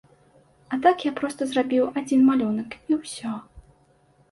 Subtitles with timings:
[0.75, 3.31] А так я проста зрабіў адзін малюнак і ўсё.